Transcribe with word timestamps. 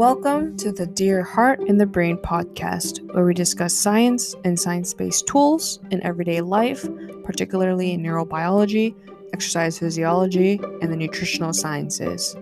Welcome 0.00 0.56
to 0.56 0.72
the 0.72 0.86
Dear 0.86 1.22
Heart 1.22 1.60
in 1.68 1.76
the 1.76 1.84
Brain 1.84 2.16
podcast, 2.16 3.02
where 3.12 3.22
we 3.22 3.34
discuss 3.34 3.74
science 3.74 4.34
and 4.46 4.58
science 4.58 4.94
based 4.94 5.26
tools 5.26 5.78
in 5.90 6.02
everyday 6.02 6.40
life, 6.40 6.88
particularly 7.22 7.92
in 7.92 8.02
neurobiology, 8.02 8.94
exercise 9.34 9.78
physiology, 9.78 10.58
and 10.80 10.90
the 10.90 10.96
nutritional 10.96 11.52
sciences. 11.52 12.34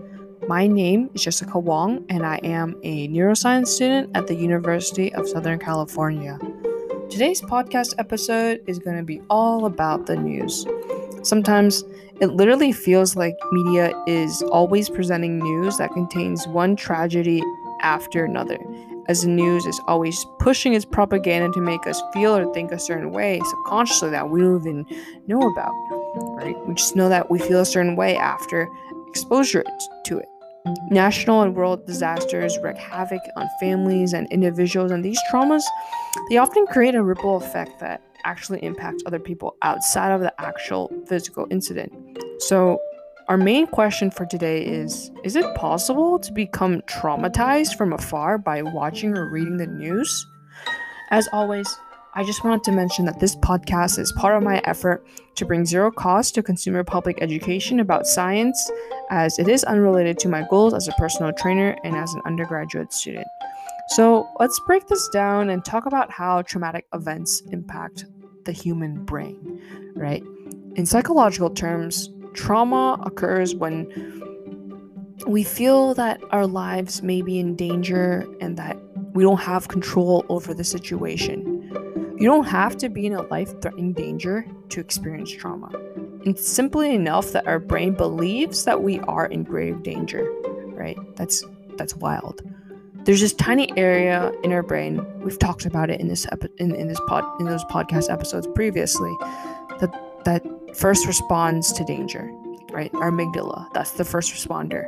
My 0.46 0.68
name 0.68 1.10
is 1.14 1.24
Jessica 1.24 1.58
Wong, 1.58 2.06
and 2.08 2.24
I 2.24 2.36
am 2.44 2.76
a 2.84 3.08
neuroscience 3.08 3.66
student 3.66 4.16
at 4.16 4.28
the 4.28 4.36
University 4.36 5.12
of 5.14 5.28
Southern 5.28 5.58
California. 5.58 6.38
Today's 7.10 7.42
podcast 7.42 7.92
episode 7.98 8.62
is 8.68 8.78
going 8.78 8.98
to 8.98 9.02
be 9.02 9.20
all 9.28 9.66
about 9.66 10.06
the 10.06 10.14
news. 10.14 10.64
Sometimes 11.22 11.84
it 12.20 12.28
literally 12.28 12.72
feels 12.72 13.16
like 13.16 13.36
media 13.52 13.92
is 14.06 14.42
always 14.50 14.88
presenting 14.88 15.38
news 15.38 15.76
that 15.78 15.92
contains 15.92 16.46
one 16.48 16.76
tragedy 16.76 17.42
after 17.80 18.24
another, 18.24 18.58
as 19.08 19.22
the 19.22 19.28
news 19.28 19.66
is 19.66 19.80
always 19.86 20.26
pushing 20.38 20.74
its 20.74 20.84
propaganda 20.84 21.52
to 21.52 21.60
make 21.60 21.86
us 21.86 22.02
feel 22.12 22.36
or 22.36 22.52
think 22.52 22.72
a 22.72 22.78
certain 22.78 23.12
way 23.12 23.40
subconsciously 23.44 24.10
that 24.10 24.30
we 24.30 24.40
don't 24.40 24.60
even 24.60 24.86
know 25.26 25.40
about, 25.50 25.72
right? 26.36 26.56
We 26.66 26.74
just 26.74 26.96
know 26.96 27.08
that 27.08 27.30
we 27.30 27.38
feel 27.38 27.60
a 27.60 27.66
certain 27.66 27.94
way 27.94 28.16
after 28.16 28.68
exposure 29.08 29.64
to 30.06 30.18
it. 30.18 30.28
National 30.90 31.42
and 31.42 31.54
world 31.54 31.86
disasters 31.86 32.58
wreak 32.62 32.76
havoc 32.76 33.22
on 33.36 33.48
families 33.60 34.12
and 34.12 34.26
individuals, 34.30 34.90
and 34.90 35.04
these 35.04 35.20
traumas, 35.30 35.62
they 36.28 36.36
often 36.36 36.66
create 36.66 36.94
a 36.94 37.02
ripple 37.02 37.36
effect 37.36 37.78
that 37.80 38.02
actually 38.24 38.62
impact 38.62 39.02
other 39.06 39.18
people 39.18 39.56
outside 39.62 40.12
of 40.12 40.20
the 40.20 40.32
actual 40.40 40.92
physical 41.06 41.46
incident. 41.50 41.92
So, 42.38 42.80
our 43.28 43.36
main 43.36 43.66
question 43.66 44.10
for 44.10 44.24
today 44.24 44.64
is 44.64 45.10
Is 45.22 45.36
it 45.36 45.54
possible 45.54 46.18
to 46.18 46.32
become 46.32 46.80
traumatized 46.82 47.76
from 47.76 47.92
afar 47.92 48.38
by 48.38 48.62
watching 48.62 49.16
or 49.16 49.28
reading 49.28 49.58
the 49.58 49.66
news? 49.66 50.26
As 51.10 51.28
always, 51.32 51.68
I 52.14 52.24
just 52.24 52.42
wanted 52.42 52.64
to 52.64 52.72
mention 52.72 53.04
that 53.04 53.20
this 53.20 53.36
podcast 53.36 53.98
is 53.98 54.12
part 54.12 54.36
of 54.36 54.42
my 54.42 54.60
effort 54.64 55.06
to 55.36 55.44
bring 55.44 55.64
zero 55.64 55.90
cost 55.90 56.34
to 56.34 56.42
consumer 56.42 56.82
public 56.82 57.22
education 57.22 57.80
about 57.80 58.06
science, 58.06 58.70
as 59.10 59.38
it 59.38 59.46
is 59.46 59.62
unrelated 59.64 60.18
to 60.20 60.28
my 60.28 60.44
goals 60.48 60.74
as 60.74 60.88
a 60.88 60.92
personal 60.92 61.32
trainer 61.32 61.76
and 61.84 61.94
as 61.94 62.12
an 62.14 62.22
undergraduate 62.24 62.92
student. 62.92 63.26
So 63.88 64.28
let's 64.38 64.60
break 64.60 64.86
this 64.86 65.08
down 65.08 65.48
and 65.48 65.64
talk 65.64 65.86
about 65.86 66.10
how 66.10 66.42
traumatic 66.42 66.86
events 66.92 67.42
impact 67.52 68.04
the 68.44 68.52
human 68.52 69.04
brain, 69.06 69.62
right? 69.94 70.22
In 70.76 70.84
psychological 70.84 71.48
terms, 71.48 72.10
trauma 72.34 73.00
occurs 73.04 73.54
when 73.54 73.86
we 75.26 75.42
feel 75.42 75.94
that 75.94 76.20
our 76.30 76.46
lives 76.46 77.02
may 77.02 77.22
be 77.22 77.38
in 77.38 77.56
danger 77.56 78.26
and 78.42 78.58
that 78.58 78.76
we 79.14 79.22
don't 79.22 79.40
have 79.40 79.68
control 79.68 80.24
over 80.28 80.52
the 80.52 80.64
situation. 80.64 81.54
You 82.18 82.28
don't 82.28 82.46
have 82.46 82.76
to 82.78 82.90
be 82.90 83.06
in 83.06 83.14
a 83.14 83.22
life 83.22 83.58
threatening 83.62 83.94
danger 83.94 84.46
to 84.68 84.80
experience 84.80 85.30
trauma. 85.30 85.72
It's 86.24 86.46
simply 86.46 86.94
enough 86.94 87.32
that 87.32 87.46
our 87.46 87.58
brain 87.58 87.94
believes 87.94 88.64
that 88.64 88.82
we 88.82 89.00
are 89.00 89.26
in 89.26 89.44
grave 89.44 89.82
danger, 89.82 90.30
right? 90.74 90.98
That's 91.16 91.42
that's 91.76 91.94
wild 91.94 92.42
there's 93.08 93.22
this 93.22 93.32
tiny 93.32 93.72
area 93.78 94.30
in 94.44 94.52
our 94.52 94.62
brain 94.62 95.00
we've 95.20 95.38
talked 95.38 95.64
about 95.64 95.88
it 95.88 95.98
in 95.98 96.08
this 96.08 96.26
epi- 96.30 96.52
in, 96.58 96.74
in 96.74 96.88
this 96.88 97.00
pod 97.08 97.24
in 97.40 97.46
those 97.46 97.64
podcast 97.64 98.12
episodes 98.12 98.46
previously 98.54 99.12
that 99.80 99.90
that 100.26 100.44
first 100.76 101.06
responds 101.06 101.72
to 101.72 101.82
danger 101.84 102.30
right? 102.70 102.92
Our 102.94 103.10
amygdala 103.10 103.72
that's 103.72 103.92
the 103.92 104.04
first 104.04 104.32
responder. 104.32 104.84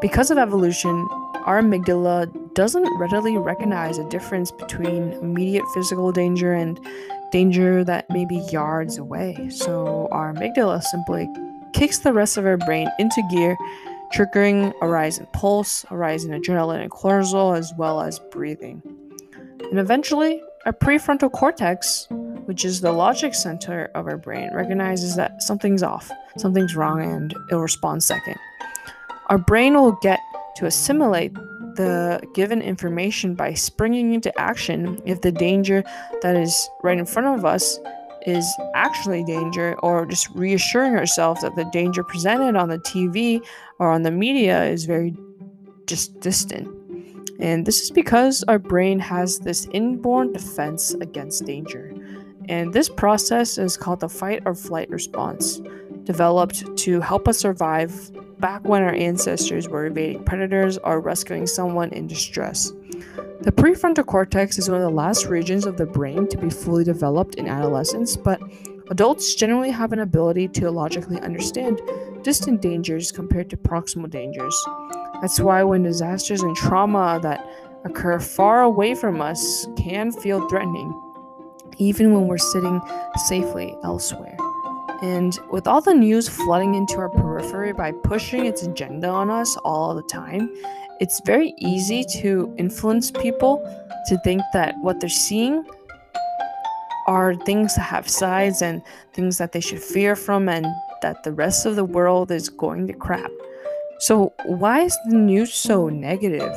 Because 0.00 0.30
of 0.30 0.38
evolution 0.38 1.06
our 1.44 1.62
amygdala 1.62 2.54
doesn't 2.54 2.88
readily 2.98 3.36
recognize 3.36 3.98
a 3.98 4.08
difference 4.08 4.50
between 4.50 5.12
immediate 5.12 5.64
physical 5.74 6.12
danger 6.12 6.52
and 6.52 6.78
danger 7.30 7.84
that 7.84 8.10
may 8.10 8.24
be 8.24 8.38
yards 8.50 8.98
away. 8.98 9.48
So 9.50 10.08
our 10.10 10.34
amygdala 10.34 10.82
simply 10.82 11.28
kicks 11.72 11.98
the 11.98 12.12
rest 12.12 12.36
of 12.36 12.44
our 12.44 12.56
brain 12.56 12.88
into 12.98 13.22
gear 13.30 13.56
triggering 14.14 14.72
a 14.80 14.88
rise 14.88 15.18
in 15.18 15.26
pulse, 15.26 15.84
a 15.90 15.96
rise 15.96 16.24
in 16.24 16.30
adrenaline 16.30 16.82
and 16.82 16.90
cortisol, 16.90 17.56
as 17.56 17.72
well 17.76 18.00
as 18.00 18.18
breathing. 18.30 18.82
And 19.70 19.78
eventually, 19.78 20.42
our 20.64 20.72
prefrontal 20.72 21.30
cortex, 21.30 22.06
which 22.46 22.64
is 22.64 22.80
the 22.80 22.92
logic 22.92 23.34
center 23.34 23.90
of 23.94 24.06
our 24.06 24.16
brain, 24.16 24.50
recognizes 24.54 25.16
that 25.16 25.42
something's 25.42 25.82
off, 25.82 26.10
something's 26.36 26.74
wrong, 26.74 27.02
and 27.02 27.34
it'll 27.48 27.60
respond 27.60 28.02
second. 28.02 28.36
Our 29.26 29.38
brain 29.38 29.74
will 29.74 29.98
get 30.00 30.20
to 30.56 30.66
assimilate 30.66 31.34
the 31.76 32.20
given 32.34 32.60
information 32.60 33.34
by 33.34 33.54
springing 33.54 34.12
into 34.12 34.36
action 34.40 35.00
if 35.04 35.20
the 35.20 35.30
danger 35.30 35.84
that 36.22 36.34
is 36.34 36.68
right 36.82 36.98
in 36.98 37.06
front 37.06 37.38
of 37.38 37.44
us 37.44 37.78
is 38.28 38.46
actually 38.74 39.24
danger, 39.24 39.74
or 39.82 40.04
just 40.04 40.28
reassuring 40.34 40.94
ourselves 40.96 41.40
that 41.40 41.56
the 41.56 41.64
danger 41.72 42.04
presented 42.04 42.56
on 42.56 42.68
the 42.68 42.78
TV 42.78 43.40
or 43.78 43.90
on 43.90 44.02
the 44.02 44.10
media 44.10 44.64
is 44.64 44.84
very 44.84 45.16
just 45.86 46.20
distant. 46.20 46.68
And 47.40 47.64
this 47.64 47.80
is 47.80 47.90
because 47.90 48.44
our 48.48 48.58
brain 48.58 48.98
has 48.98 49.38
this 49.38 49.66
inborn 49.72 50.32
defense 50.32 50.94
against 50.94 51.46
danger. 51.46 51.94
And 52.48 52.72
this 52.72 52.88
process 52.88 53.58
is 53.58 53.76
called 53.76 54.00
the 54.00 54.08
fight 54.08 54.42
or 54.44 54.54
flight 54.54 54.90
response, 54.90 55.60
developed 56.04 56.76
to 56.78 57.00
help 57.00 57.28
us 57.28 57.38
survive 57.38 58.10
back 58.40 58.64
when 58.64 58.82
our 58.82 58.94
ancestors 58.94 59.68
were 59.68 59.86
evading 59.86 60.24
predators 60.24 60.78
or 60.78 61.00
rescuing 61.00 61.46
someone 61.46 61.90
in 61.90 62.06
distress. 62.06 62.72
The 63.40 63.52
prefrontal 63.52 64.04
cortex 64.04 64.58
is 64.58 64.68
one 64.68 64.80
of 64.80 64.90
the 64.90 64.96
last 64.96 65.26
regions 65.26 65.64
of 65.64 65.76
the 65.76 65.86
brain 65.86 66.26
to 66.26 66.36
be 66.36 66.50
fully 66.50 66.82
developed 66.82 67.36
in 67.36 67.46
adolescence, 67.46 68.16
but 68.16 68.40
adults 68.90 69.36
generally 69.36 69.70
have 69.70 69.92
an 69.92 70.00
ability 70.00 70.48
to 70.48 70.72
logically 70.72 71.20
understand 71.20 71.80
distant 72.22 72.60
dangers 72.60 73.12
compared 73.12 73.48
to 73.50 73.56
proximal 73.56 74.10
dangers. 74.10 74.66
That's 75.20 75.38
why 75.38 75.62
when 75.62 75.84
disasters 75.84 76.42
and 76.42 76.56
trauma 76.56 77.20
that 77.22 77.48
occur 77.84 78.18
far 78.18 78.62
away 78.62 78.96
from 78.96 79.20
us 79.20 79.68
can 79.76 80.10
feel 80.10 80.48
threatening, 80.48 80.92
even 81.78 82.12
when 82.12 82.26
we're 82.26 82.38
sitting 82.38 82.80
safely 83.28 83.76
elsewhere. 83.84 84.36
And 85.00 85.38
with 85.52 85.68
all 85.68 85.80
the 85.80 85.94
news 85.94 86.28
flooding 86.28 86.74
into 86.74 86.96
our 86.96 87.08
periphery 87.08 87.72
by 87.72 87.92
pushing 87.92 88.46
its 88.46 88.64
agenda 88.64 89.06
on 89.06 89.30
us 89.30 89.56
all 89.58 89.94
the 89.94 90.02
time, 90.02 90.52
it's 91.00 91.20
very 91.24 91.54
easy 91.58 92.04
to 92.20 92.54
influence 92.58 93.10
people 93.10 93.58
to 94.06 94.18
think 94.18 94.42
that 94.52 94.74
what 94.80 95.00
they're 95.00 95.08
seeing 95.08 95.64
are 97.06 97.34
things 97.34 97.74
that 97.76 97.82
have 97.82 98.08
sides 98.08 98.60
and 98.60 98.82
things 99.14 99.38
that 99.38 99.52
they 99.52 99.60
should 99.60 99.82
fear 99.82 100.14
from 100.14 100.48
and 100.48 100.66
that 101.00 101.22
the 101.22 101.32
rest 101.32 101.64
of 101.64 101.76
the 101.76 101.84
world 101.84 102.30
is 102.30 102.48
going 102.48 102.86
to 102.86 102.92
crap. 102.92 103.30
So, 104.00 104.32
why 104.44 104.82
is 104.82 104.96
the 105.08 105.16
news 105.16 105.54
so 105.54 105.88
negative? 105.88 106.54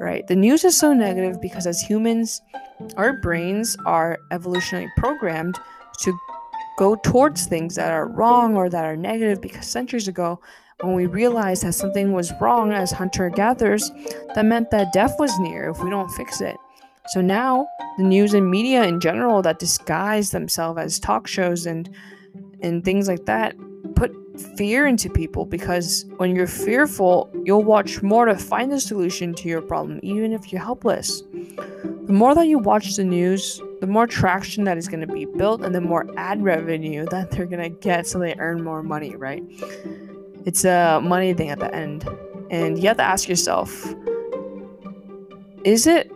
Right? 0.00 0.26
The 0.26 0.36
news 0.36 0.64
is 0.64 0.76
so 0.78 0.92
negative 0.92 1.40
because 1.40 1.66
as 1.66 1.80
humans, 1.80 2.40
our 2.96 3.14
brains 3.14 3.76
are 3.84 4.18
evolutionarily 4.30 4.88
programmed 4.96 5.58
to 6.00 6.18
go 6.78 6.94
towards 6.94 7.44
things 7.46 7.74
that 7.74 7.90
are 7.90 8.06
wrong 8.06 8.56
or 8.56 8.70
that 8.70 8.84
are 8.84 8.96
negative 8.96 9.42
because 9.42 9.66
centuries 9.66 10.06
ago 10.06 10.40
when 10.80 10.94
we 10.94 11.06
realized 11.06 11.64
that 11.64 11.72
something 11.72 12.12
was 12.12 12.32
wrong 12.40 12.72
as 12.72 12.92
hunter 12.92 13.28
gatherers, 13.30 13.90
that 14.36 14.44
meant 14.44 14.70
that 14.70 14.92
death 14.92 15.16
was 15.18 15.36
near 15.40 15.70
if 15.70 15.82
we 15.82 15.90
don't 15.90 16.08
fix 16.10 16.40
it. 16.40 16.56
So 17.08 17.20
now, 17.20 17.66
the 17.96 18.04
news 18.04 18.32
and 18.32 18.48
media 18.48 18.84
in 18.84 19.00
general 19.00 19.42
that 19.42 19.58
disguise 19.58 20.30
themselves 20.30 20.78
as 20.78 21.00
talk 21.00 21.26
shows 21.26 21.66
and 21.66 21.92
and 22.60 22.84
things 22.84 23.08
like 23.08 23.24
that 23.26 23.56
put 23.96 24.12
fear 24.56 24.86
into 24.86 25.10
people 25.10 25.44
because 25.44 26.04
when 26.18 26.36
you're 26.36 26.46
fearful, 26.46 27.28
you'll 27.44 27.64
watch 27.64 28.02
more 28.02 28.26
to 28.26 28.36
find 28.36 28.70
the 28.70 28.80
solution 28.80 29.34
to 29.34 29.48
your 29.48 29.62
problem, 29.62 29.98
even 30.02 30.32
if 30.32 30.52
you're 30.52 30.62
helpless. 30.62 31.22
The 32.06 32.12
more 32.12 32.34
that 32.34 32.46
you 32.46 32.58
watch 32.58 32.94
the 32.94 33.04
news, 33.04 33.60
the 33.80 33.86
more 33.86 34.06
traction 34.06 34.64
that 34.64 34.76
is 34.76 34.88
going 34.88 35.00
to 35.00 35.12
be 35.12 35.24
built, 35.24 35.62
and 35.62 35.74
the 35.74 35.80
more 35.80 36.06
ad 36.16 36.42
revenue 36.42 37.06
that 37.10 37.30
they're 37.30 37.46
going 37.46 37.62
to 37.62 37.68
get 37.80 38.06
so 38.06 38.18
they 38.18 38.34
earn 38.38 38.62
more 38.62 38.82
money, 38.82 39.14
right? 39.16 39.42
It's 40.44 40.64
a 40.64 41.00
money 41.02 41.34
thing 41.34 41.50
at 41.50 41.58
the 41.58 41.72
end. 41.74 42.08
And 42.50 42.78
you 42.78 42.88
have 42.88 42.96
to 42.96 43.02
ask 43.02 43.28
yourself 43.28 43.94
is 45.64 45.86
it 45.86 46.10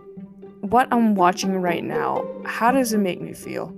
what 0.61 0.89
I'm 0.93 1.15
watching 1.15 1.61
right 1.61 1.85
now? 1.85 2.27
How 2.47 2.71
does 2.71 2.93
it 2.93 2.99
make 2.99 3.21
me 3.21 3.35
feel? 3.35 3.77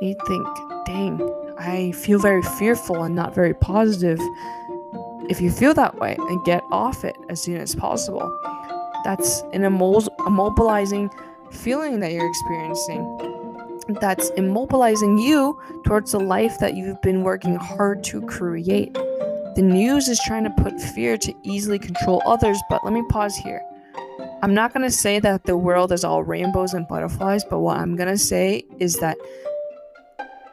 You 0.00 0.16
think, 0.26 0.46
dang, 0.86 1.20
I 1.58 1.92
feel 1.92 2.18
very 2.18 2.42
fearful 2.42 3.02
and 3.02 3.14
not 3.14 3.34
very 3.34 3.54
positive. 3.54 4.18
If 5.28 5.40
you 5.40 5.50
feel 5.50 5.74
that 5.74 5.98
way, 5.98 6.16
and 6.18 6.44
get 6.44 6.62
off 6.70 7.04
it 7.04 7.16
as 7.28 7.42
soon 7.42 7.56
as 7.60 7.74
possible. 7.74 8.30
That's 9.04 9.42
an 9.52 9.62
immobilizing 9.62 11.10
feeling 11.54 12.00
that 12.00 12.12
you're 12.12 12.28
experiencing. 12.28 13.02
That's 14.00 14.30
immobilizing 14.32 15.22
you 15.22 15.60
towards 15.84 16.12
the 16.12 16.20
life 16.20 16.58
that 16.58 16.74
you've 16.74 17.00
been 17.02 17.22
working 17.22 17.56
hard 17.56 18.02
to 18.04 18.22
create. 18.22 18.94
The 18.94 19.62
news 19.62 20.08
is 20.08 20.20
trying 20.24 20.44
to 20.44 20.50
put 20.62 20.80
fear 20.80 21.16
to 21.18 21.34
easily 21.44 21.78
control 21.78 22.22
others, 22.26 22.58
but 22.68 22.84
let 22.84 22.92
me 22.92 23.02
pause 23.08 23.36
here. 23.36 23.62
I'm 24.42 24.54
not 24.54 24.72
going 24.72 24.84
to 24.84 24.90
say 24.90 25.20
that 25.20 25.44
the 25.44 25.56
world 25.56 25.92
is 25.92 26.04
all 26.04 26.22
rainbows 26.22 26.74
and 26.74 26.88
butterflies, 26.88 27.44
but 27.44 27.60
what 27.60 27.78
I'm 27.78 27.96
going 27.96 28.08
to 28.08 28.18
say 28.18 28.64
is 28.78 28.96
that 28.96 29.16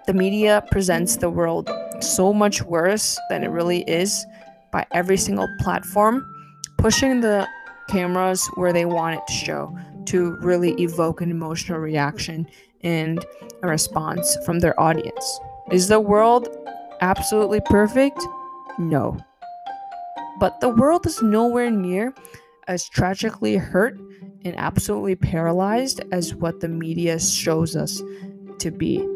the 0.08 0.14
media 0.14 0.64
presents 0.72 1.18
the 1.18 1.30
world 1.30 1.70
so 2.00 2.34
much 2.34 2.62
worse 2.64 3.20
than 3.30 3.44
it 3.44 3.50
really 3.50 3.82
is 3.84 4.26
by 4.72 4.86
every 4.92 5.18
single 5.18 5.48
platform, 5.60 6.26
pushing 6.78 7.22
the 7.22 7.48
cameras 7.90 8.46
where 8.56 8.72
they 8.72 8.86
want 8.86 9.16
it 9.16 9.22
to 9.28 9.34
show 9.34 9.78
to 10.12 10.36
really 10.42 10.74
evoke 10.74 11.22
an 11.22 11.32
emotional 11.32 11.80
reaction 11.80 12.46
and 12.84 13.26
a 13.64 13.68
response 13.68 14.38
from 14.46 14.60
their 14.60 14.78
audience. 14.80 15.40
Is 15.72 15.88
the 15.88 16.02
world 16.02 16.50
absolutely 17.00 17.62
perfect? 17.62 18.22
No. 18.78 19.18
But 20.40 20.60
the 20.60 20.70
world 20.70 21.06
is 21.06 21.22
nowhere 21.22 21.72
near 21.72 22.14
as 22.68 22.90
tragically 22.90 23.56
hurt 23.56 23.98
and 24.44 24.54
absolutely 24.58 25.16
paralyzed 25.16 26.02
as 26.12 26.36
what 26.36 26.60
the 26.60 26.68
media 26.68 27.18
shows 27.18 27.76
us 27.78 28.02
to 28.60 28.70
be. 28.70 29.08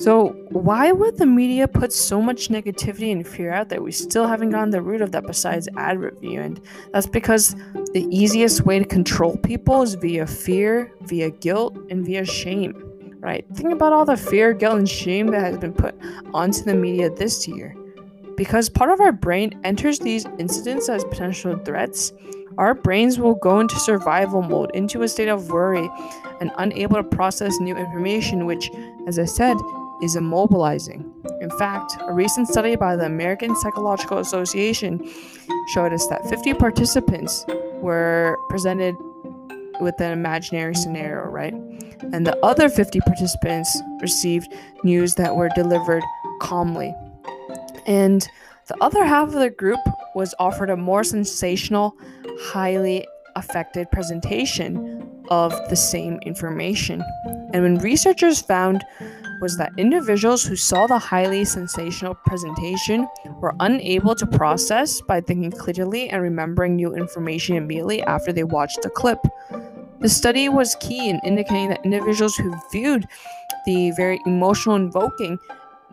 So, 0.00 0.28
why 0.48 0.92
would 0.92 1.18
the 1.18 1.26
media 1.26 1.68
put 1.68 1.92
so 1.92 2.22
much 2.22 2.48
negativity 2.48 3.12
and 3.12 3.26
fear 3.28 3.52
out 3.52 3.68
there? 3.68 3.82
We 3.82 3.92
still 3.92 4.26
haven't 4.26 4.48
gotten 4.48 4.70
the 4.70 4.80
root 4.80 5.02
of 5.02 5.12
that 5.12 5.26
besides 5.26 5.68
ad 5.76 6.00
review. 6.00 6.40
And 6.40 6.58
that's 6.90 7.06
because 7.06 7.54
the 7.92 8.06
easiest 8.10 8.62
way 8.62 8.78
to 8.78 8.86
control 8.86 9.36
people 9.36 9.82
is 9.82 9.96
via 9.96 10.26
fear, 10.26 10.90
via 11.02 11.28
guilt, 11.30 11.76
and 11.90 12.04
via 12.06 12.24
shame 12.24 12.86
right? 13.20 13.44
Think 13.52 13.70
about 13.74 13.92
all 13.92 14.06
the 14.06 14.16
fear, 14.16 14.54
guilt, 14.54 14.78
and 14.78 14.88
shame 14.88 15.26
that 15.26 15.42
has 15.42 15.58
been 15.58 15.74
put 15.74 15.94
onto 16.32 16.62
the 16.62 16.72
media 16.72 17.10
this 17.10 17.46
year. 17.46 17.76
Because 18.34 18.70
part 18.70 18.90
of 18.90 18.98
our 18.98 19.12
brain 19.12 19.60
enters 19.62 19.98
these 19.98 20.24
incidents 20.38 20.88
as 20.88 21.04
potential 21.04 21.58
threats, 21.58 22.14
our 22.56 22.72
brains 22.74 23.18
will 23.18 23.34
go 23.34 23.60
into 23.60 23.78
survival 23.78 24.40
mode, 24.40 24.70
into 24.74 25.02
a 25.02 25.08
state 25.08 25.28
of 25.28 25.50
worry, 25.50 25.90
and 26.40 26.50
unable 26.56 26.96
to 26.96 27.04
process 27.04 27.60
new 27.60 27.76
information, 27.76 28.46
which, 28.46 28.70
as 29.06 29.18
I 29.18 29.26
said, 29.26 29.58
is 30.02 30.16
immobilizing. 30.16 31.04
In 31.40 31.50
fact, 31.58 31.96
a 32.00 32.12
recent 32.12 32.48
study 32.48 32.76
by 32.76 32.96
the 32.96 33.06
American 33.06 33.54
Psychological 33.56 34.18
Association 34.18 35.08
showed 35.68 35.92
us 35.92 36.06
that 36.08 36.28
50 36.28 36.54
participants 36.54 37.44
were 37.80 38.36
presented 38.48 38.94
with 39.80 40.00
an 40.00 40.12
imaginary 40.12 40.74
scenario, 40.74 41.28
right? 41.28 41.54
And 42.12 42.26
the 42.26 42.38
other 42.44 42.68
50 42.68 43.00
participants 43.00 43.80
received 44.00 44.52
news 44.84 45.14
that 45.14 45.34
were 45.34 45.48
delivered 45.54 46.02
calmly. 46.40 46.94
And 47.86 48.26
the 48.68 48.76
other 48.80 49.04
half 49.04 49.28
of 49.28 49.34
the 49.34 49.50
group 49.50 49.80
was 50.14 50.34
offered 50.38 50.70
a 50.70 50.76
more 50.76 51.04
sensational, 51.04 51.94
highly 52.40 53.06
affected 53.36 53.90
presentation 53.90 55.22
of 55.30 55.52
the 55.68 55.76
same 55.76 56.18
information. 56.26 57.02
And 57.52 57.62
when 57.62 57.78
researchers 57.78 58.40
found 58.40 58.84
was 59.40 59.56
that 59.56 59.72
individuals 59.76 60.44
who 60.44 60.56
saw 60.56 60.86
the 60.86 60.98
highly 60.98 61.44
sensational 61.44 62.14
presentation 62.14 63.08
were 63.40 63.54
unable 63.60 64.14
to 64.14 64.26
process 64.26 65.00
by 65.00 65.20
thinking 65.20 65.50
clearly 65.50 66.08
and 66.10 66.22
remembering 66.22 66.76
new 66.76 66.94
information 66.94 67.56
immediately 67.56 68.02
after 68.02 68.32
they 68.32 68.44
watched 68.44 68.82
the 68.82 68.90
clip. 68.90 69.18
The 70.00 70.08
study 70.08 70.48
was 70.48 70.76
key 70.80 71.08
in 71.08 71.20
indicating 71.24 71.68
that 71.70 71.84
individuals 71.84 72.36
who 72.36 72.54
viewed 72.72 73.06
the 73.66 73.92
very 73.92 74.20
emotional 74.26 74.76
invoking 74.76 75.38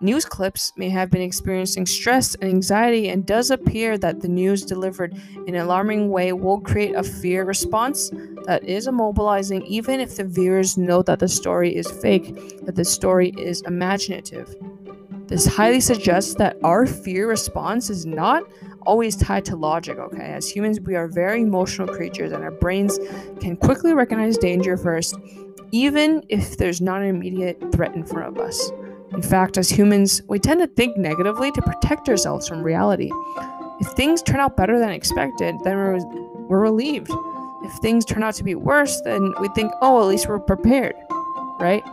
news 0.01 0.25
clips 0.25 0.73
may 0.75 0.89
have 0.89 1.09
been 1.09 1.21
experiencing 1.21 1.85
stress 1.85 2.35
and 2.35 2.49
anxiety, 2.49 3.09
and 3.09 3.25
does 3.25 3.51
appear 3.51 3.97
that 3.97 4.21
the 4.21 4.27
news 4.27 4.63
delivered 4.63 5.13
in 5.45 5.55
an 5.55 5.61
alarming 5.61 6.09
way 6.09 6.33
will 6.33 6.61
create 6.61 6.95
a 6.95 7.03
fear 7.03 7.43
response 7.43 8.11
that 8.45 8.63
is 8.63 8.87
immobilizing, 8.87 9.65
even 9.65 9.99
if 9.99 10.15
the 10.15 10.23
viewers 10.23 10.77
know 10.77 11.01
that 11.01 11.19
the 11.19 11.27
story 11.27 11.75
is 11.75 11.89
fake, 11.89 12.65
that 12.65 12.75
the 12.75 12.85
story 12.85 13.29
is 13.37 13.61
imaginative. 13.63 14.55
This 15.27 15.45
highly 15.45 15.81
suggests 15.81 16.35
that 16.35 16.55
our 16.63 16.85
fear 16.85 17.27
response 17.27 17.89
is 17.89 18.05
not 18.05 18.43
always 18.85 19.17
tied 19.17 19.43
to 19.45 19.57
logic, 19.57 19.97
okay? 19.97 20.31
As 20.31 20.49
humans, 20.49 20.79
we 20.79 20.95
are 20.95 21.09
very 21.09 21.41
emotional 21.41 21.87
creatures 21.87 22.31
and 22.31 22.43
our 22.43 22.51
brains 22.51 22.97
can 23.41 23.57
quickly 23.57 23.93
recognize 23.93 24.37
danger 24.37 24.77
first, 24.77 25.15
even 25.71 26.23
if 26.29 26.57
there's 26.57 26.79
not 26.79 27.01
an 27.01 27.09
immediate 27.09 27.61
threat 27.73 27.93
in 27.93 28.05
front 28.05 28.37
of 28.37 28.41
us. 28.41 28.71
In 29.11 29.21
fact, 29.21 29.57
as 29.57 29.69
humans, 29.69 30.21
we 30.27 30.39
tend 30.39 30.59
to 30.59 30.67
think 30.67 30.97
negatively 30.97 31.51
to 31.51 31.61
protect 31.61 32.09
ourselves 32.09 32.47
from 32.47 32.63
reality. 32.63 33.11
If 33.79 33.87
things 33.95 34.21
turn 34.21 34.39
out 34.39 34.57
better 34.57 34.79
than 34.79 34.89
expected, 34.89 35.55
then 35.63 35.75
we're, 35.77 35.99
we're 36.47 36.59
relieved. 36.59 37.11
If 37.63 37.73
things 37.81 38.05
turn 38.05 38.23
out 38.23 38.35
to 38.35 38.43
be 38.43 38.55
worse, 38.55 38.99
then 39.01 39.33
we 39.39 39.47
think, 39.49 39.71
oh, 39.81 40.01
at 40.01 40.07
least 40.07 40.27
we're 40.27 40.39
prepared, 40.39 40.95
right? 41.59 41.83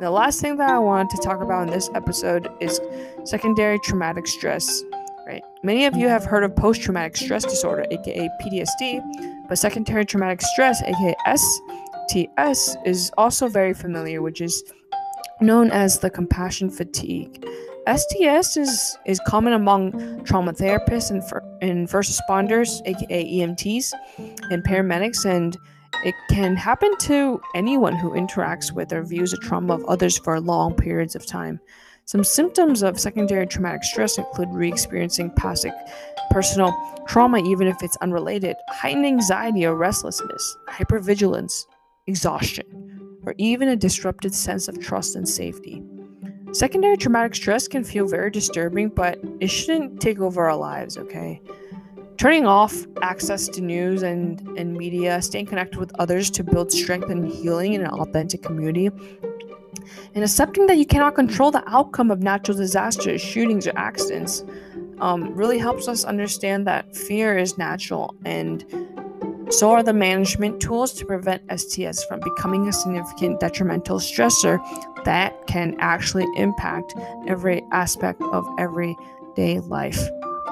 The 0.00 0.10
last 0.10 0.40
thing 0.40 0.56
that 0.56 0.70
I 0.70 0.78
want 0.78 1.10
to 1.10 1.18
talk 1.18 1.40
about 1.40 1.68
in 1.68 1.72
this 1.72 1.88
episode 1.94 2.50
is 2.60 2.80
secondary 3.24 3.78
traumatic 3.78 4.26
stress 4.26 4.82
right? 5.26 5.42
Many 5.62 5.86
of 5.86 5.96
you 5.96 6.08
have 6.08 6.24
heard 6.24 6.44
of 6.44 6.54
post 6.54 6.82
traumatic 6.82 7.16
stress 7.16 7.44
disorder, 7.44 7.86
aka 7.90 8.28
PTSD, 8.40 9.48
but 9.48 9.58
secondary 9.58 10.04
traumatic 10.04 10.42
stress, 10.42 10.82
aka 10.82 11.14
STS, 11.26 12.76
is 12.84 13.10
also 13.16 13.48
very 13.48 13.74
familiar, 13.74 14.22
which 14.22 14.40
is 14.40 14.62
known 15.40 15.70
as 15.70 15.98
the 15.98 16.10
compassion 16.10 16.70
fatigue. 16.70 17.46
STS 17.86 18.56
is, 18.56 18.98
is 19.04 19.20
common 19.26 19.52
among 19.52 20.24
trauma 20.24 20.52
therapists 20.52 21.10
and, 21.10 21.26
for, 21.28 21.42
and 21.60 21.90
first 21.90 22.18
responders, 22.18 22.80
aka 22.86 23.24
EMTs, 23.24 23.92
and 24.50 24.64
paramedics, 24.64 25.26
and 25.26 25.56
it 26.04 26.14
can 26.30 26.56
happen 26.56 26.96
to 26.98 27.40
anyone 27.54 27.94
who 27.94 28.10
interacts 28.12 28.72
with 28.72 28.92
or 28.92 29.02
views 29.02 29.32
the 29.32 29.36
trauma 29.38 29.74
of 29.74 29.84
others 29.84 30.18
for 30.18 30.40
long 30.40 30.74
periods 30.74 31.14
of 31.14 31.26
time. 31.26 31.60
Some 32.06 32.24
symptoms 32.24 32.82
of 32.82 33.00
secondary 33.00 33.46
traumatic 33.46 33.84
stress 33.84 34.18
include 34.18 34.48
re 34.52 34.68
experiencing 34.68 35.30
past 35.30 35.66
personal 36.30 36.72
trauma, 37.06 37.38
even 37.38 37.66
if 37.66 37.76
it's 37.82 37.96
unrelated, 37.98 38.56
heightened 38.68 39.06
anxiety 39.06 39.64
or 39.64 39.74
restlessness, 39.74 40.56
hypervigilance, 40.68 41.64
exhaustion, 42.06 42.93
or 43.26 43.34
even 43.38 43.68
a 43.68 43.76
disrupted 43.76 44.34
sense 44.34 44.68
of 44.68 44.80
trust 44.80 45.16
and 45.16 45.28
safety. 45.28 45.82
Secondary 46.52 46.96
traumatic 46.96 47.34
stress 47.34 47.66
can 47.66 47.82
feel 47.82 48.06
very 48.06 48.30
disturbing, 48.30 48.88
but 48.88 49.18
it 49.40 49.48
shouldn't 49.48 50.00
take 50.00 50.20
over 50.20 50.48
our 50.48 50.56
lives, 50.56 50.96
okay? 50.96 51.40
Turning 52.16 52.46
off 52.46 52.86
access 53.02 53.48
to 53.48 53.60
news 53.60 54.02
and, 54.02 54.40
and 54.56 54.72
media, 54.74 55.20
staying 55.20 55.46
connected 55.46 55.80
with 55.80 55.92
others 55.98 56.30
to 56.30 56.44
build 56.44 56.70
strength 56.70 57.10
and 57.10 57.28
healing 57.28 57.72
in 57.72 57.80
an 57.80 57.90
authentic 57.90 58.42
community, 58.42 58.88
and 60.14 60.22
accepting 60.22 60.66
that 60.66 60.78
you 60.78 60.86
cannot 60.86 61.14
control 61.16 61.50
the 61.50 61.68
outcome 61.68 62.10
of 62.10 62.22
natural 62.22 62.56
disasters, 62.56 63.20
shootings, 63.20 63.66
or 63.66 63.72
accidents 63.76 64.44
um, 65.00 65.34
really 65.34 65.58
helps 65.58 65.88
us 65.88 66.04
understand 66.04 66.66
that 66.66 66.94
fear 66.94 67.36
is 67.36 67.58
natural 67.58 68.14
and 68.24 68.64
so 69.50 69.72
are 69.72 69.82
the 69.82 69.92
management 69.92 70.60
tools 70.60 70.92
to 70.94 71.04
prevent 71.04 71.42
STS 71.58 72.04
from 72.04 72.20
becoming 72.20 72.68
a 72.68 72.72
significant 72.72 73.40
detrimental 73.40 73.98
stressor 73.98 74.58
that 75.04 75.46
can 75.46 75.76
actually 75.78 76.26
impact 76.36 76.94
every 77.26 77.62
aspect 77.72 78.20
of 78.22 78.46
everyday 78.58 79.60
life. 79.60 80.00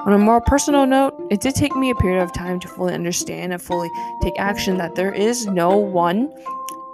On 0.05 0.13
a 0.13 0.17
more 0.17 0.41
personal 0.41 0.85
note, 0.85 1.15
it 1.31 1.39
did 1.39 1.55
take 1.55 1.75
me 1.75 1.89
a 1.89 1.95
period 1.95 2.21
of 2.21 2.33
time 2.33 2.59
to 2.59 2.67
fully 2.67 2.93
understand 2.93 3.53
and 3.53 3.61
fully 3.61 3.89
take 4.21 4.33
action 4.37 4.77
that 4.77 4.95
there 4.95 5.13
is 5.13 5.47
no 5.47 5.77
one 5.77 6.31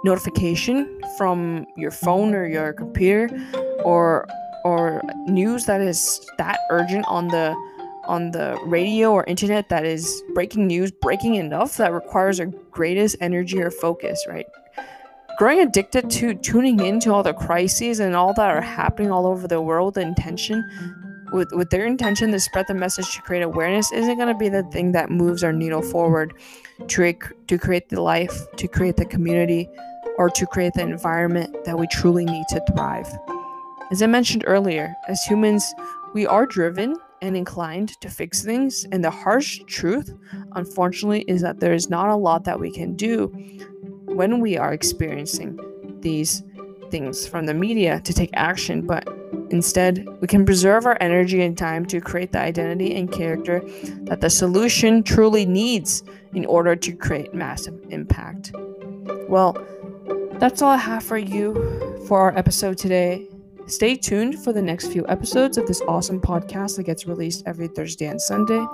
notification 0.04 1.00
from 1.18 1.66
your 1.76 1.90
phone 1.90 2.34
or 2.34 2.46
your 2.46 2.72
computer 2.72 3.28
or 3.84 4.26
or 4.64 5.02
news 5.26 5.64
that 5.66 5.80
is 5.80 6.20
that 6.38 6.58
urgent 6.70 7.04
on 7.08 7.28
the 7.28 7.54
on 8.10 8.32
the 8.32 8.58
radio 8.66 9.12
or 9.12 9.24
internet 9.24 9.68
that 9.68 9.86
is 9.86 10.22
breaking 10.34 10.66
news 10.66 10.90
breaking 10.90 11.36
enough 11.36 11.76
that 11.76 11.92
requires 11.92 12.40
our 12.40 12.46
greatest 12.70 13.16
energy 13.20 13.62
or 13.62 13.70
focus 13.70 14.26
right 14.28 14.46
growing 15.38 15.60
addicted 15.60 16.10
to 16.10 16.34
tuning 16.34 16.80
into 16.80 17.12
all 17.12 17.22
the 17.22 17.32
crises 17.32 18.00
and 18.00 18.16
all 18.16 18.34
that 18.34 18.50
are 18.50 18.60
happening 18.60 19.10
all 19.10 19.26
over 19.26 19.46
the 19.46 19.60
world 19.60 19.94
the 19.94 20.00
intention 20.00 20.64
with 21.32 21.48
with 21.52 21.70
their 21.70 21.86
intention 21.86 22.32
to 22.32 22.40
spread 22.40 22.66
the 22.66 22.74
message 22.74 23.14
to 23.14 23.22
create 23.22 23.42
awareness 23.42 23.92
isn't 23.92 24.16
going 24.16 24.28
to 24.28 24.34
be 24.34 24.48
the 24.48 24.64
thing 24.64 24.90
that 24.92 25.08
moves 25.10 25.44
our 25.44 25.52
needle 25.52 25.82
forward 25.82 26.34
to, 26.88 27.14
to 27.46 27.58
create 27.58 27.88
the 27.88 28.00
life 28.00 28.50
to 28.56 28.66
create 28.66 28.96
the 28.96 29.04
community 29.04 29.68
or 30.18 30.28
to 30.28 30.46
create 30.46 30.74
the 30.74 30.82
environment 30.82 31.64
that 31.64 31.78
we 31.78 31.86
truly 31.86 32.24
need 32.24 32.44
to 32.48 32.60
thrive. 32.72 33.08
As 33.90 34.02
I 34.02 34.06
mentioned 34.06 34.44
earlier, 34.46 34.94
as 35.08 35.22
humans, 35.22 35.64
we 36.12 36.26
are 36.26 36.44
driven 36.46 36.94
and 37.22 37.36
inclined 37.36 38.00
to 38.00 38.08
fix 38.08 38.42
things, 38.42 38.86
and 38.92 39.04
the 39.04 39.10
harsh 39.10 39.60
truth, 39.66 40.12
unfortunately, 40.52 41.22
is 41.22 41.42
that 41.42 41.60
there 41.60 41.74
is 41.74 41.90
not 41.90 42.08
a 42.08 42.16
lot 42.16 42.44
that 42.44 42.58
we 42.58 42.70
can 42.70 42.94
do 42.94 43.26
when 44.06 44.40
we 44.40 44.56
are 44.56 44.72
experiencing 44.72 45.58
these 46.00 46.42
things 46.90 47.26
from 47.26 47.46
the 47.46 47.54
media 47.54 48.00
to 48.00 48.12
take 48.12 48.30
action, 48.34 48.86
but 48.86 49.08
Instead, 49.50 50.06
we 50.20 50.28
can 50.28 50.44
preserve 50.44 50.86
our 50.86 50.96
energy 51.00 51.42
and 51.42 51.58
time 51.58 51.84
to 51.86 52.00
create 52.00 52.30
the 52.30 52.38
identity 52.38 52.94
and 52.94 53.10
character 53.10 53.60
that 54.02 54.20
the 54.20 54.30
solution 54.30 55.02
truly 55.02 55.44
needs 55.44 56.04
in 56.34 56.46
order 56.46 56.76
to 56.76 56.92
create 56.92 57.34
massive 57.34 57.74
impact. 57.90 58.52
Well, 59.28 59.56
that's 60.34 60.62
all 60.62 60.70
I 60.70 60.76
have 60.76 61.02
for 61.02 61.18
you 61.18 62.04
for 62.06 62.20
our 62.20 62.38
episode 62.38 62.78
today. 62.78 63.28
Stay 63.70 63.94
tuned 63.94 64.42
for 64.42 64.52
the 64.52 64.60
next 64.60 64.88
few 64.88 65.06
episodes 65.06 65.56
of 65.56 65.64
this 65.64 65.80
awesome 65.86 66.20
podcast 66.20 66.74
that 66.76 66.82
gets 66.82 67.06
released 67.06 67.44
every 67.46 67.68
Thursday 67.68 68.06
and 68.06 68.20
Sunday. 68.20 68.66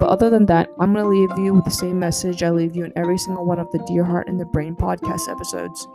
But 0.00 0.08
other 0.08 0.30
than 0.30 0.46
that, 0.46 0.68
I'm 0.80 0.92
going 0.92 1.04
to 1.04 1.08
leave 1.08 1.38
you 1.38 1.54
with 1.54 1.64
the 1.64 1.70
same 1.70 2.00
message 2.00 2.42
I 2.42 2.50
leave 2.50 2.74
you 2.74 2.84
in 2.84 2.92
every 2.96 3.18
single 3.18 3.46
one 3.46 3.60
of 3.60 3.70
the 3.70 3.78
Dear 3.86 4.02
Heart 4.02 4.26
and 4.26 4.40
the 4.40 4.44
Brain 4.44 4.74
podcast 4.74 5.30
episodes. 5.30 5.86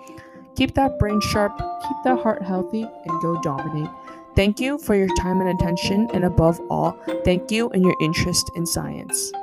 Keep 0.56 0.76
that 0.76 0.98
brain 0.98 1.20
sharp, 1.20 1.58
keep 1.58 1.98
that 2.06 2.20
heart 2.20 2.42
healthy, 2.42 2.84
and 2.84 3.22
go 3.22 3.38
dominate. 3.42 3.90
Thank 4.34 4.62
you 4.62 4.78
for 4.78 4.96
your 4.96 5.14
time 5.20 5.42
and 5.42 5.50
attention, 5.50 6.08
and 6.14 6.24
above 6.24 6.62
all, 6.70 6.98
thank 7.26 7.52
you 7.52 7.70
and 7.72 7.84
your 7.84 7.96
interest 8.00 8.50
in 8.56 8.66
science. 8.66 9.34